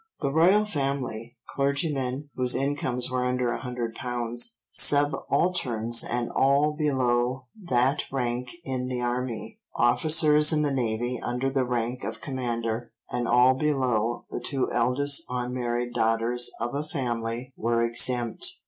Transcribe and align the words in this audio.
The 0.21 0.31
Royal 0.33 0.65
Family, 0.65 1.37
clergymen 1.49 2.31
whose 2.33 2.55
incomes 2.55 3.11
were 3.11 3.23
under 3.23 3.51
a 3.51 3.59
hundred 3.61 3.93
pounds, 3.93 4.57
subalterns 4.71 6.03
and 6.03 6.31
all 6.31 6.71
below 6.75 7.45
that 7.65 8.05
rank 8.11 8.49
in 8.63 8.87
the 8.87 8.99
army, 8.99 9.59
officers 9.75 10.51
in 10.51 10.63
the 10.63 10.73
navy 10.73 11.19
under 11.21 11.51
the 11.51 11.65
rank 11.65 12.03
of 12.03 12.19
commander, 12.19 12.93
and 13.11 13.27
all 13.27 13.53
below 13.53 14.25
the 14.31 14.39
two 14.39 14.71
eldest 14.71 15.23
unmarried 15.29 15.93
daughters 15.93 16.49
of 16.59 16.73
a 16.73 16.83
family 16.83 17.53
were 17.55 17.85
exempt. 17.85 18.47